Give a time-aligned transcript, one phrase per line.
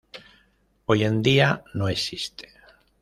[0.85, 2.47] Hoy en día no existe.